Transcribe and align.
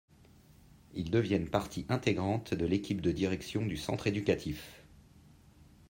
Ils 0.95 1.11
deviennent 1.11 1.47
partie 1.51 1.85
intégrante 1.87 2.55
de 2.55 2.65
l'équipe 2.65 3.01
de 3.01 3.11
direction 3.11 3.63
du 3.67 3.77
centre 3.77 4.07
éducatif. 4.07 4.83